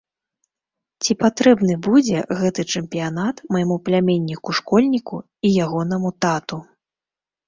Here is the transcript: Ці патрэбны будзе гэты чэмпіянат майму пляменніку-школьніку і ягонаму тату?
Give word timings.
Ці 1.03 1.15
патрэбны 1.23 1.73
будзе 1.87 2.23
гэты 2.39 2.65
чэмпіянат 2.73 3.43
майму 3.55 3.77
пляменніку-школьніку 3.89 5.17
і 5.51 5.53
ягонаму 5.67 6.09
тату? 6.27 6.57